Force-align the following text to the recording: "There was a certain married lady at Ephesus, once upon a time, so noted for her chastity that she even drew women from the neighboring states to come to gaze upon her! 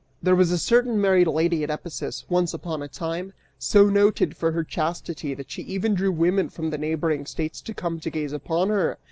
"There 0.23 0.35
was 0.35 0.49
a 0.49 0.57
certain 0.57 0.99
married 0.99 1.27
lady 1.27 1.63
at 1.63 1.69
Ephesus, 1.69 2.25
once 2.27 2.55
upon 2.55 2.81
a 2.81 2.87
time, 2.87 3.33
so 3.59 3.87
noted 3.87 4.35
for 4.35 4.51
her 4.51 4.63
chastity 4.63 5.35
that 5.35 5.51
she 5.51 5.61
even 5.61 5.93
drew 5.93 6.11
women 6.11 6.49
from 6.49 6.71
the 6.71 6.79
neighboring 6.79 7.27
states 7.27 7.61
to 7.61 7.73
come 7.75 7.99
to 7.99 8.09
gaze 8.09 8.33
upon 8.33 8.69
her! 8.69 8.97